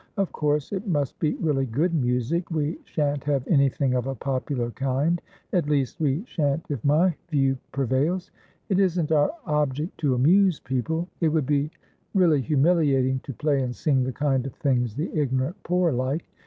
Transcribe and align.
Of 0.17 0.31
course 0.31 0.71
it 0.73 0.87
must 0.87 1.19
be 1.19 1.35
really 1.35 1.67
good 1.67 1.93
music; 1.93 2.49
we 2.49 2.79
shan't 2.85 3.23
have 3.25 3.47
anything 3.47 3.93
of 3.93 4.07
a 4.07 4.15
popular 4.15 4.71
kindat 4.71 5.67
least, 5.67 5.99
we 5.99 6.23
shan't 6.25 6.65
if 6.71 6.83
my 6.83 7.15
view 7.29 7.55
prevails. 7.71 8.31
It 8.69 8.79
isn't 8.79 9.11
our 9.11 9.29
object 9.45 9.99
to 9.99 10.15
amuse 10.15 10.59
people; 10.59 11.07
it 11.19 11.29
would 11.29 11.45
be 11.45 11.69
really 12.15 12.41
humiliating 12.41 13.19
to 13.25 13.33
play 13.33 13.61
and 13.61 13.75
sing 13.75 14.03
the 14.03 14.11
kind 14.11 14.47
of 14.47 14.55
things 14.55 14.95
the 14.95 15.11
ignorant 15.13 15.61
poor 15.61 15.91
like. 15.91 16.25